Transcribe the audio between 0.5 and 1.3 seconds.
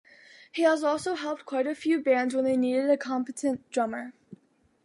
He has also